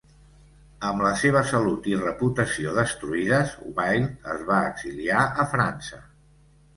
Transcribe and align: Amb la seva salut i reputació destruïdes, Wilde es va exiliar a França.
Amb 0.91 1.01
la 1.05 1.09
seva 1.23 1.41
salut 1.49 1.89
i 1.91 1.91
reputació 1.99 2.73
destruïdes, 2.77 3.53
Wilde 3.81 4.09
es 4.37 4.41
va 4.49 4.57
exiliar 4.71 5.21
a 5.45 5.47
França. 5.53 6.01